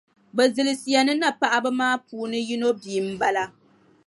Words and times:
Bɛ 0.35 0.43
zilisiya 0.55 1.01
ni 1.05 1.13
napaɣiba 1.21 1.69
maa 1.79 1.95
puuni 2.07 2.39
yino 2.47 2.67
bia 2.81 2.99
m-bala. 3.09 3.43